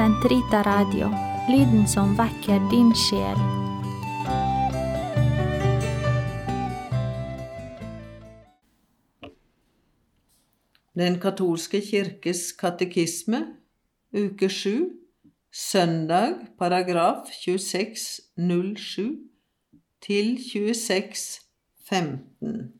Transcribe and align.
Sentrita 0.00 0.62
Radio, 0.64 1.10
lyden 1.52 1.84
som 1.88 2.16
vekker 2.16 2.56
din 2.70 2.94
sjel. 2.96 3.36
Den 10.96 11.20
katolske 11.20 11.80
kirkes 11.84 12.52
katekisme, 12.56 13.46
uke 14.16 14.48
7, 14.48 14.88
søndag, 15.52 16.48
paragraf 16.56 17.28
2607 17.44 19.20
til 20.00 20.40
2615. 20.48 22.72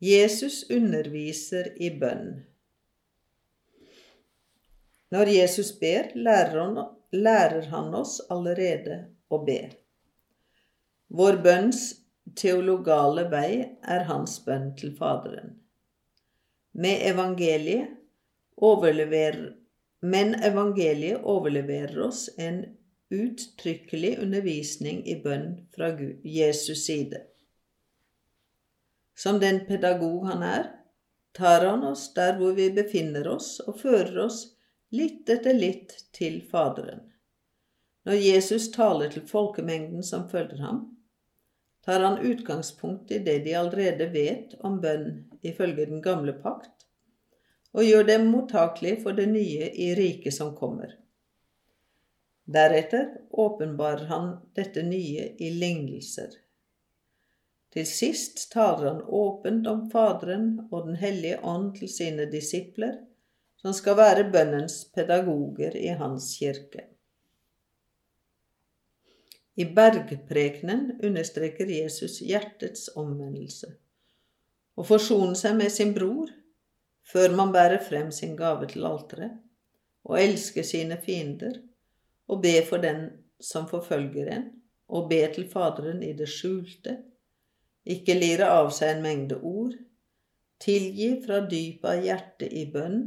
Jesus 0.00 0.64
underviser 0.72 1.76
i 1.76 1.92
bønn. 2.00 2.55
Når 5.16 5.30
Jesus 5.32 5.70
ber, 5.80 6.10
lærer 6.12 7.68
han, 7.70 7.94
oss 7.94 8.18
allerede 8.28 8.96
å 9.32 9.38
be. 9.46 9.60
Vår 11.08 11.38
bønns 11.40 11.84
teologale 12.36 13.24
vei 13.32 13.50
er 13.80 14.04
hans 14.10 14.34
bønn 14.44 14.74
til 14.76 14.92
Faderen. 14.98 15.54
Med 16.76 17.06
evangeliet 17.08 17.94
men 20.00 20.34
evangeliet 20.44 21.24
overleverer 21.24 22.02
oss 22.04 22.26
en 22.36 22.64
uttrykkelig 23.08 24.18
undervisning 24.20 25.00
i 25.08 25.16
bønn 25.22 25.54
fra 25.72 25.94
Jesus 26.24 26.84
side. 26.84 27.22
Som 29.16 29.40
den 29.40 29.62
pedagog 29.64 30.26
han 30.28 30.44
er, 30.44 30.68
tar 31.32 31.64
han 31.64 31.86
oss 31.88 32.10
der 32.12 32.36
hvor 32.36 32.52
vi 32.58 32.68
befinner 32.74 33.28
oss, 33.32 33.56
og 33.64 33.80
fører 33.80 34.26
oss 34.26 34.55
litt 34.94 35.28
etter 35.28 35.54
litt 35.54 35.94
til 36.16 36.42
Faderen. 36.50 37.00
Når 38.06 38.20
Jesus 38.22 38.68
taler 38.74 39.10
til 39.10 39.24
folkemengden 39.26 40.04
som 40.06 40.28
følger 40.30 40.60
ham, 40.62 40.84
tar 41.86 42.00
han 42.00 42.18
utgangspunkt 42.18 43.10
i 43.10 43.18
det 43.18 43.38
de 43.44 43.54
allerede 43.58 44.06
vet 44.14 44.54
om 44.66 44.78
bønn 44.82 45.08
ifølge 45.42 45.88
den 45.90 46.02
gamle 46.02 46.36
pakt, 46.42 46.86
og 47.74 47.84
gjør 47.84 48.06
dem 48.08 48.30
mottakelige 48.30 49.02
for 49.02 49.18
det 49.18 49.26
nye 49.30 49.68
i 49.70 49.90
riket 49.98 50.34
som 50.34 50.54
kommer. 50.56 50.94
Deretter 52.46 53.08
åpenbarer 53.30 54.06
han 54.06 54.32
dette 54.54 54.82
nye 54.86 55.32
i 55.42 55.50
lignelser. 55.50 56.30
Til 57.74 57.86
sist 57.90 58.46
taler 58.52 58.86
han 58.86 59.02
åpent 59.02 59.66
om 59.66 59.88
Faderen 59.90 60.68
og 60.70 60.86
Den 60.86 60.96
hellige 60.96 61.42
ånd 61.42 61.74
til 61.80 61.90
sine 61.90 62.30
disipler, 62.30 63.00
som 63.62 63.74
skal 63.74 63.96
være 63.98 64.28
bønnens 64.32 64.84
pedagoger 64.94 65.76
i 65.76 65.94
hans 65.96 66.32
kirke. 66.38 66.86
I 69.56 69.64
bergprekenen 69.64 70.98
understreker 71.04 71.70
Jesus 71.70 72.18
hjertets 72.20 72.90
omvendelse. 72.96 73.70
Å 74.76 74.84
forsone 74.84 75.36
seg 75.38 75.56
med 75.56 75.72
sin 75.72 75.94
bror 75.96 76.28
før 77.06 77.32
man 77.38 77.54
bærer 77.54 77.80
frem 77.80 78.10
sin 78.12 78.34
gave 78.36 78.68
til 78.68 78.84
alteret, 78.84 79.38
og 80.06 80.20
elske 80.20 80.62
sine 80.66 80.98
fiender, 81.02 81.56
og 82.28 82.42
be 82.42 82.58
for 82.66 82.82
den 82.82 83.08
som 83.40 83.68
forfølger 83.70 84.28
en, 84.34 84.48
og 84.86 85.08
be 85.10 85.22
til 85.34 85.48
Faderen 85.50 86.02
i 86.02 86.12
det 86.18 86.28
skjulte, 86.30 86.98
ikke 87.86 88.18
lire 88.18 88.50
av 88.50 88.72
seg 88.74 88.96
en 88.96 89.04
mengde 89.04 89.38
ord, 89.40 89.74
tilgi 90.62 91.12
fra 91.24 91.40
dypet 91.46 91.88
av 91.90 92.04
hjertet 92.04 92.52
i 92.52 92.66
bønn, 92.72 93.00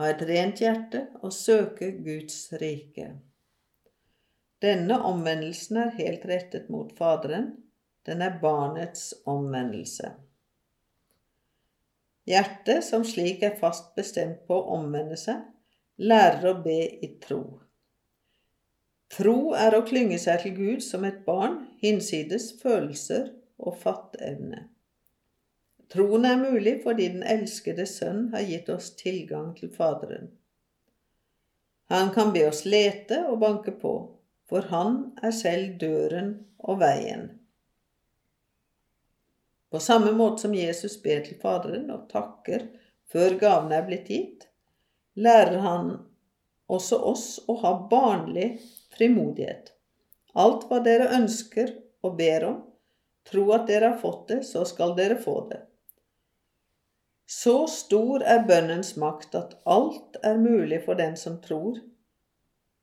ha 0.00 0.08
et 0.10 0.22
rent 0.24 0.62
hjerte 0.62 1.04
og 1.20 1.32
søke 1.36 1.90
Guds 2.00 2.48
rike. 2.60 3.10
Denne 4.60 4.98
omvendelsen 5.08 5.78
er 5.80 5.94
helt 5.96 6.26
rettet 6.28 6.68
mot 6.72 6.92
Faderen, 6.96 7.52
den 8.08 8.24
er 8.24 8.38
barnets 8.40 9.12
omvendelse. 9.28 10.14
Hjertet, 12.28 12.84
som 12.84 13.04
slik 13.04 13.42
er 13.44 13.56
fast 13.60 13.94
bestemt 13.96 14.44
på 14.48 14.56
å 14.56 14.76
omvende 14.76 15.16
seg, 15.20 15.40
lærer 16.00 16.52
å 16.52 16.58
be 16.64 16.80
i 17.04 17.14
tro. 17.20 17.42
Tro 19.10 19.52
er 19.58 19.74
å 19.74 19.84
klynge 19.86 20.20
seg 20.22 20.44
til 20.44 20.54
Gud 20.56 20.84
som 20.86 21.04
et 21.08 21.24
barn, 21.26 21.64
hinsides 21.82 22.52
følelser 22.60 23.32
og 23.58 23.76
fatteevne. 23.80 24.68
Troen 25.90 26.24
er 26.24 26.38
mulig 26.38 26.76
fordi 26.84 27.08
den 27.16 27.22
elskede 27.26 27.86
Sønn 27.86 28.28
har 28.34 28.46
gitt 28.46 28.68
oss 28.70 28.92
tilgang 28.98 29.50
til 29.56 29.72
Faderen. 29.74 30.28
Han 31.90 32.12
kan 32.14 32.30
be 32.32 32.44
oss 32.46 32.62
lete 32.64 33.24
og 33.26 33.40
banke 33.42 33.74
på, 33.74 33.94
for 34.46 34.68
han 34.70 35.00
er 35.22 35.34
selv 35.34 35.80
døren 35.80 36.36
og 36.62 36.78
veien. 36.82 37.24
På 39.70 39.80
samme 39.82 40.12
måte 40.14 40.44
som 40.44 40.54
Jesus 40.54 40.94
ber 41.02 41.24
til 41.26 41.38
Faderen 41.42 41.90
og 41.94 42.06
takker 42.10 42.68
før 43.10 43.34
gavene 43.40 43.80
er 43.80 43.88
blitt 43.88 44.06
gitt, 44.10 44.46
lærer 45.18 45.58
han 45.64 45.90
også 46.70 47.00
oss 47.10 47.26
å 47.50 47.56
ha 47.64 47.72
barnlig 47.90 48.52
frimodighet. 48.94 49.72
Alt 50.38 50.68
hva 50.70 50.78
dere 50.86 51.10
ønsker 51.18 51.74
og 52.06 52.14
ber 52.18 52.46
om, 52.46 52.60
tro 53.26 53.48
at 53.54 53.66
dere 53.66 53.92
har 53.92 53.98
fått 53.98 54.28
det, 54.30 54.40
så 54.46 54.62
skal 54.66 54.94
dere 54.98 55.18
få 55.18 55.36
det. 55.50 55.64
Så 57.30 57.68
stor 57.70 58.24
er 58.26 58.42
bønnens 58.42 58.96
makt 58.98 59.36
at 59.38 59.52
alt 59.70 60.16
er 60.26 60.38
mulig 60.40 60.80
for 60.82 60.98
den 60.98 61.12
som 61.16 61.36
tror, 61.44 61.76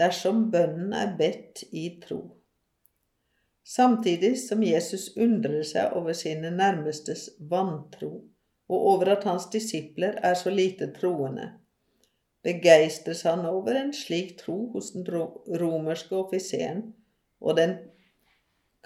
dersom 0.00 0.46
bønnen 0.52 0.94
er 0.96 1.10
bedt 1.18 1.66
i 1.76 1.90
tro. 2.00 2.22
Samtidig 3.68 4.38
som 4.40 4.62
Jesus 4.64 5.10
undrer 5.20 5.60
seg 5.68 5.92
over 5.98 6.16
sine 6.16 6.48
nærmestes 6.56 7.26
vantro 7.50 8.08
og 8.70 8.86
over 8.94 9.10
at 9.12 9.26
hans 9.28 9.50
disipler 9.52 10.16
er 10.24 10.38
så 10.38 10.50
lite 10.50 10.88
troende, 10.96 11.50
begeistres 12.42 13.26
han 13.28 13.44
over 13.44 13.76
en 13.76 13.92
slik 13.92 14.38
tro 14.40 14.56
hos 14.72 14.94
den 14.94 15.04
romerske 15.60 16.16
offiseren 16.16 16.94
og 17.44 17.60
den 17.60 17.76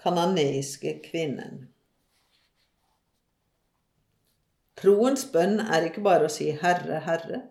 kananeiske 0.03 0.97
kvinnen. 1.07 1.69
Troens 4.75 5.25
bønn 5.31 5.61
er 5.63 5.87
ikke 5.87 6.03
bare 6.03 6.27
å 6.27 6.31
si 6.31 6.49
Herre, 6.51 6.99
Herre, 7.05 7.41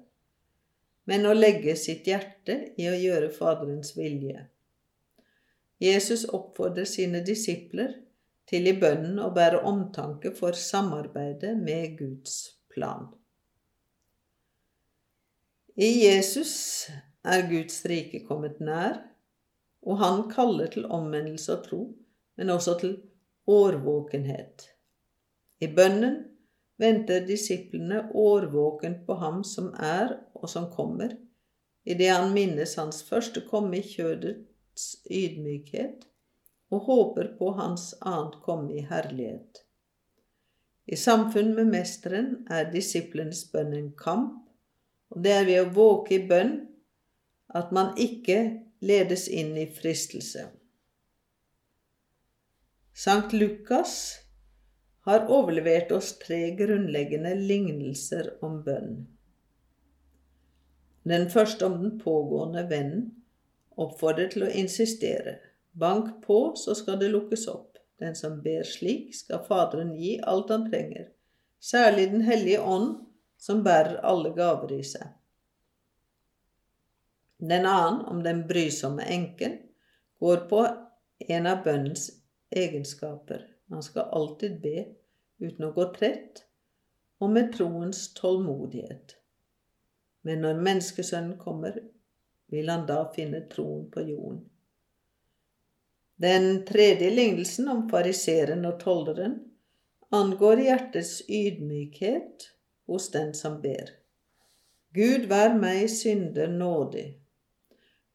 men 1.09 1.27
å 1.29 1.35
legge 1.37 1.77
sitt 1.77 2.09
hjerte 2.09 2.57
i 2.81 2.89
å 2.89 2.97
gjøre 2.97 3.31
Faderens 3.33 3.95
vilje. 3.97 4.47
Jesus 5.83 6.25
oppfordrer 6.25 6.89
sine 6.89 7.21
disipler 7.25 7.97
til 8.49 8.69
i 8.69 8.77
bønnen 8.77 9.19
å 9.21 9.31
bære 9.35 9.62
omtanke 9.69 10.33
for 10.37 10.57
samarbeidet 10.57 11.55
med 11.61 11.97
Guds 11.99 12.37
plan. 12.73 13.09
I 15.75 15.89
Jesus 16.05 16.55
er 17.25 17.49
Guds 17.49 17.81
rike 17.91 18.21
kommet 18.29 18.61
nær, 18.62 19.01
og 19.85 19.99
han 20.01 20.29
kaller 20.31 20.71
til 20.73 20.87
omvendelse 20.87 21.56
og 21.56 21.65
tro, 21.65 21.81
men 22.37 22.53
også 22.53 22.77
til 22.81 22.95
årvåkenhet. 23.51 24.69
I 25.61 25.69
bønnen 25.75 26.21
venter 26.81 27.27
disiplene 27.27 28.09
årvåkent 28.15 29.05
på 29.07 29.19
ham 29.21 29.43
som 29.45 29.71
er 29.75 30.17
og 30.35 30.49
som 30.51 30.71
kommer, 30.73 31.15
idet 31.85 32.11
han 32.12 32.33
minnes 32.35 32.77
hans 32.81 33.03
første 33.07 33.45
komme 33.51 33.79
i 33.79 33.87
kjødets 33.87 34.89
ydmykhet 35.11 36.09
og 36.75 36.89
håper 36.89 37.35
på 37.39 37.53
hans 37.59 37.93
annet 38.01 38.41
komme 38.43 38.75
i 38.75 38.83
herlighet. 38.89 39.62
I 40.87 40.97
samfunn 41.01 41.55
med 41.57 41.71
Mesteren 41.73 42.43
er 42.51 42.69
disiplenes 42.73 43.47
bønn 43.53 43.73
en 43.77 43.93
kamp, 43.97 44.43
og 45.15 45.23
det 45.25 45.32
er 45.32 45.47
ved 45.49 45.61
å 45.62 45.73
våke 45.77 46.19
i 46.19 46.27
bønn 46.29 46.59
at 47.55 47.70
man 47.73 47.94
ikke 48.00 48.38
ledes 48.85 49.29
inn 49.29 49.55
i 49.56 49.69
fristelse. 49.70 50.49
Sankt 52.94 53.32
Lukas 53.32 54.24
har 55.05 55.27
overlevert 55.29 55.93
oss 55.93 56.15
tre 56.19 56.55
grunnleggende 56.56 57.35
lignelser 57.37 58.31
om 58.45 58.62
bønn. 58.65 59.03
Den 61.05 61.29
første 61.31 61.67
om 61.67 61.77
den 61.83 61.99
pågående 62.01 62.65
vennen 62.71 63.11
oppfordrer 63.77 64.31
til 64.33 64.47
å 64.47 64.53
insistere. 64.62 65.37
Bank 65.77 66.23
på, 66.25 66.55
så 66.56 66.77
skal 66.79 66.97
det 67.03 67.11
lukkes 67.12 67.45
opp. 67.53 67.75
Den 68.01 68.17
som 68.17 68.41
ber 68.43 68.65
slik, 68.67 69.12
skal 69.15 69.45
Faderen 69.45 69.93
gi 69.99 70.17
alt 70.25 70.51
han 70.51 70.69
trenger, 70.71 71.11
særlig 71.61 72.11
Den 72.12 72.25
hellige 72.27 72.61
ånd, 72.61 72.97
som 73.39 73.62
bærer 73.62 74.01
alle 74.03 74.33
gaver 74.35 74.73
i 74.73 74.83
seg. 74.87 75.05
Den 77.45 77.67
annen, 77.67 78.01
om 78.09 78.23
den 78.25 78.47
brysomme 78.49 79.05
enken, 79.05 79.59
går 80.19 80.47
på 80.49 80.65
en 81.29 81.47
av 81.47 81.65
bønnens 81.65 82.09
egenskaper. 82.51 83.54
Man 83.72 83.82
skal 83.82 84.11
alltid 84.12 84.61
be 84.61 84.87
uten 85.38 85.69
å 85.69 85.72
gå 85.75 85.87
trett, 85.94 86.44
og 87.19 87.31
med 87.31 87.52
troens 87.55 88.08
tålmodighet. 88.14 89.16
men 90.25 90.40
når 90.40 90.61
menneskesønnen 90.64 91.37
kommer, 91.38 91.75
vil 92.49 92.70
han 92.72 92.87
da 92.88 93.02
finne 93.12 93.43
troen 93.52 93.90
på 93.93 94.06
jorden. 94.08 94.38
Den 96.16 96.62
tredje 96.64 97.11
lignelsen 97.11 97.69
om 97.69 97.82
fariseeren 97.90 98.64
og 98.64 98.78
tolderen 98.81 99.34
angår 100.14 100.62
hjertets 100.64 101.19
ydmykhet 101.28 102.49
hos 102.88 103.10
den 103.12 103.34
som 103.37 103.58
ber. 103.60 103.90
Gud 104.94 105.26
vær 105.28 105.56
meg 105.58 105.88
synder 105.90 106.49
nådig. 106.49 107.08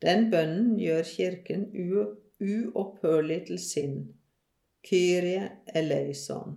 Den 0.02 0.30
bønnen 0.31 0.78
gjør 0.80 1.04
Kirken 1.04 1.68
uopphørlig 2.40 3.42
til 3.50 3.60
sin. 3.60 3.98
Kyrie 4.90 5.52
eleison. 5.66 6.56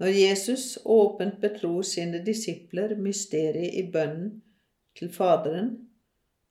Når 0.00 0.06
Jesus 0.06 0.78
åpent 0.84 1.40
betror 1.40 1.82
sine 1.86 2.22
disipler 2.24 2.96
mysteriet 2.96 3.76
i 3.76 3.84
bønnen 3.92 4.40
til 4.98 5.10
Faderen, 5.12 5.74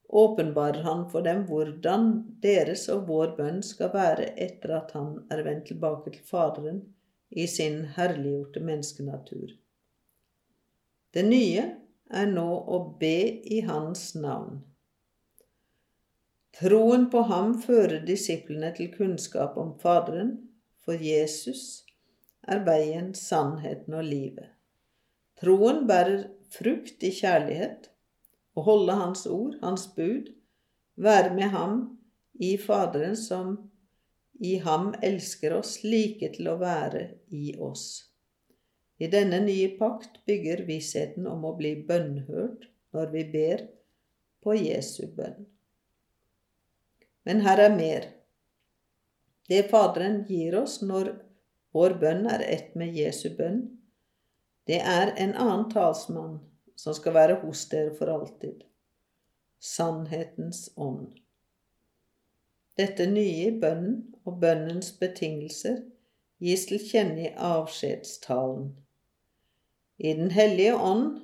åpenbarer 0.08 0.86
han 0.86 1.08
for 1.10 1.26
dem 1.26 1.44
hvordan 1.50 2.12
deres 2.44 2.86
og 2.94 3.08
vår 3.10 3.34
bønn 3.40 3.64
skal 3.66 3.90
være 3.96 4.30
etter 4.46 4.76
at 4.78 4.94
han 4.94 5.16
er 5.34 5.42
vendt 5.48 5.66
tilbake 5.72 6.14
til 6.14 6.28
Faderen 6.30 6.84
i 7.34 7.48
sin 7.50 7.82
herliggjorte 7.98 8.62
menneskenatur. 8.62 9.56
Det 11.14 11.26
nye 11.26 11.66
er 12.14 12.30
nå 12.30 12.48
å 12.70 12.80
be 13.02 13.18
i 13.58 13.64
Hans 13.66 14.12
navn. 14.16 14.62
Troen 16.54 17.08
på 17.10 17.24
ham 17.30 17.56
fører 17.62 18.04
disiplene 18.06 18.70
til 18.78 18.92
kunnskap 18.94 19.56
om 19.58 19.72
Faderen, 19.82 20.36
for 20.86 21.00
Jesus 21.02 21.84
er 22.46 22.62
veien, 22.68 23.14
sannheten 23.18 23.96
og 23.98 24.06
livet. 24.06 24.52
Troen 25.42 25.88
bærer 25.90 26.28
frukt 26.54 27.02
i 27.02 27.10
kjærlighet, 27.16 27.90
å 28.54 28.66
holde 28.68 28.96
Hans 29.00 29.26
ord, 29.26 29.56
Hans 29.64 29.88
bud, 29.96 30.30
være 30.96 31.34
med 31.34 31.50
Ham 31.56 31.78
i 32.38 32.54
Faderen 32.62 33.18
som 33.18 33.56
i 34.44 34.60
Ham 34.62 34.92
elsker 35.02 35.56
oss 35.58 35.80
like 35.84 36.30
til 36.36 36.52
å 36.52 36.60
være 36.62 37.08
i 37.34 37.56
oss. 37.58 38.12
I 39.02 39.10
denne 39.10 39.42
nye 39.42 39.72
pakt 39.80 40.22
bygger 40.30 40.68
vissheten 40.70 41.26
om 41.28 41.48
å 41.50 41.56
bli 41.58 41.74
bønnhørt 41.88 42.70
når 42.94 43.12
vi 43.16 43.26
ber 43.34 43.66
på 44.46 44.54
Jesu 44.60 45.08
bønn. 45.18 45.48
Men 47.24 47.42
her 47.46 47.58
er 47.58 47.76
mer. 47.76 48.10
Det 49.48 49.64
Faderen 49.72 50.24
gir 50.28 50.56
oss 50.60 50.82
når 50.82 51.14
vår 51.76 51.98
bønn 52.02 52.28
er 52.30 52.44
ett 52.46 52.76
med 52.80 52.96
Jesu 52.96 53.30
bønn. 53.38 53.64
Det 54.68 54.80
er 54.80 55.14
en 55.20 55.34
annen 55.36 55.70
talsmann 55.72 56.38
som 56.80 56.96
skal 56.96 57.16
være 57.18 57.40
hos 57.44 57.66
dere 57.72 57.94
for 57.98 58.12
alltid. 58.12 58.64
Sannhetens 59.64 60.70
ånd. 60.76 61.14
Dette 62.78 63.06
nye 63.08 63.50
i 63.50 63.58
bønnen 63.60 64.00
og 64.26 64.40
bønnens 64.42 64.92
betingelser 65.00 65.84
gis 66.44 66.66
til 66.68 66.82
kjenne 66.82 67.28
i 67.28 67.34
avskjedstalen. 67.38 68.72
I 69.98 70.14
Den 70.18 70.32
hellige 70.34 70.76
ånd 70.76 71.22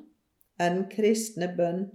er 0.59 0.75
den 0.75 0.85
kristne 0.91 1.49
bønn 1.57 1.87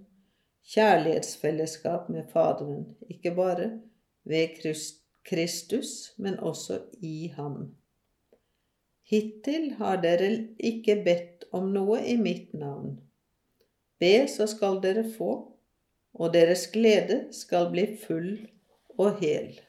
kjærlighetsfellesskap 0.75 2.09
med 2.09 2.29
Faderen, 2.33 2.97
ikke 3.09 3.35
bare 3.37 3.69
ved 4.25 4.57
Kristus, 5.25 6.13
men 6.17 6.39
også 6.39 6.81
i 7.01 7.33
ham. 7.37 7.75
Hittil 9.05 9.71
har 9.79 10.01
dere 10.03 10.31
ikke 10.59 10.97
bedt 11.05 11.45
om 11.53 11.69
noe 11.75 12.01
i 12.09 12.17
mitt 12.17 12.55
navn. 12.57 12.97
Be, 14.01 14.27
så 14.29 14.47
skal 14.51 14.81
dere 14.83 15.05
få, 15.17 15.31
og 16.15 16.33
deres 16.35 16.67
glede 16.73 17.27
skal 17.37 17.71
bli 17.73 17.87
full 18.07 18.33
og 18.99 19.21
hel. 19.21 19.61